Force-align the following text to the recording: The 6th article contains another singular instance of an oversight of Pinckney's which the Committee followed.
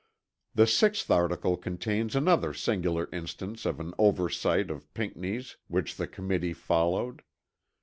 The 0.55 0.63
6th 0.63 1.11
article 1.15 1.57
contains 1.57 2.15
another 2.15 2.55
singular 2.55 3.07
instance 3.13 3.67
of 3.67 3.79
an 3.79 3.93
oversight 3.99 4.71
of 4.71 4.91
Pinckney's 4.95 5.57
which 5.67 5.95
the 5.95 6.07
Committee 6.07 6.53
followed. 6.53 7.21